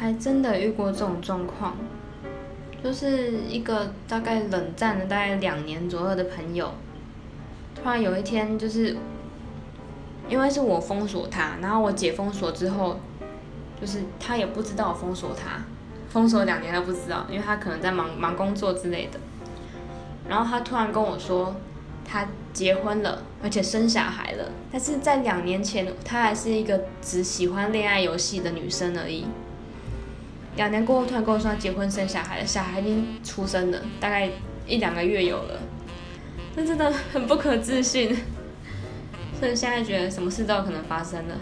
[0.00, 1.76] 还真的遇过这种状况，
[2.82, 6.72] 就是一个大概冷战了大概两年左右的朋友，
[7.74, 8.96] 突然有一天就是，
[10.26, 12.98] 因为是我封锁他，然后我解封锁之后，
[13.78, 15.62] 就是他也不知道我封锁他，
[16.08, 19.20] 封锁两年都不知道，因为他可能在忙忙工作之类的。
[20.26, 21.54] 然后他突然跟我说，
[22.06, 29.26] 他结婚了，而且生小孩了，但是在两年前，他还是一个只喜欢恋爱游戏的女生而已。
[30.60, 34.28] 两年过后，突然跟我说他结婚生小孩了，小孩已经出生了，大概
[34.66, 35.58] 一两个月有了，
[36.54, 38.14] 那真的很不可置信。
[39.38, 41.34] 所以现在觉得什么事都有可能发生的。